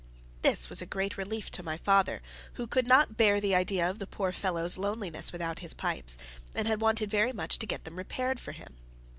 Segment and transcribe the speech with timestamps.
[0.41, 3.99] This was a great relief to my father, who could not bear the idea of
[3.99, 6.17] the poor fellow's loneliness without his pipes,
[6.55, 8.77] and had wanted very much to get them repaired for him.